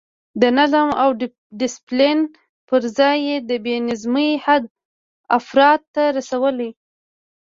د 0.41 0.43
نظم 0.57 0.89
او 1.01 1.09
ډسپلین 1.59 2.19
پر 2.67 2.81
ځای 2.97 3.17
یې 3.27 3.37
د 3.49 3.51
بې 3.63 3.75
نظمۍ 3.89 4.31
حد 4.45 4.63
افراط 5.37 5.81
ته 5.95 6.03
رسولی. 6.17 6.69